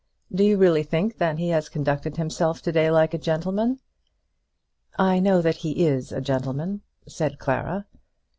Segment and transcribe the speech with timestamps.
[0.33, 3.79] Do you really think that he has conducted himself to day like a gentleman?"
[4.97, 7.85] "I know that he is a gentleman," said Clara.